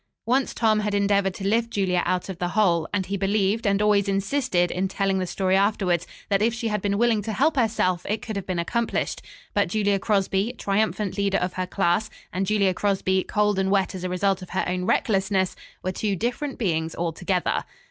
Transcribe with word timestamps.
Once 0.25 0.55
Tom 0.55 0.79
had 0.79 0.95
endeavored 0.95 1.35
to 1.35 1.47
lift 1.47 1.69
Julia 1.69 2.01
out 2.07 2.27
of 2.27 2.39
the 2.39 2.47
hole, 2.57 2.87
and 2.91 3.05
he 3.05 3.17
believed, 3.17 3.67
and 3.67 3.83
always 3.83 4.07
insisted, 4.07 4.71
in 4.71 4.87
telling 4.87 5.19
the 5.19 5.27
story 5.27 5.55
afterwards, 5.55 6.07
that 6.29 6.41
if 6.41 6.55
she 6.55 6.69
had 6.69 6.81
been 6.81 6.97
willing 6.97 7.21
to 7.21 7.31
help 7.31 7.55
herself 7.55 8.03
it 8.09 8.19
could 8.23 8.35
have 8.35 8.47
been 8.47 8.57
accomplished. 8.57 9.21
But 9.53 9.67
Julia 9.69 9.99
Crosby, 9.99 10.55
triumphant 10.57 11.19
leader 11.19 11.37
of 11.37 11.53
her 11.53 11.67
class, 11.67 12.09
and 12.33 12.47
Julia 12.47 12.73
Crosby 12.73 13.23
cold 13.25 13.59
and 13.59 13.69
wet 13.69 13.93
as 13.93 14.03
a 14.03 14.09
result 14.09 14.41
of 14.41 14.49
her 14.49 14.63
own 14.67 14.85
recklessness, 14.85 15.55
were 15.83 15.91
two 15.91 16.15
different 16.15 16.57
beings 16.57 16.95
altogether. 16.95 17.63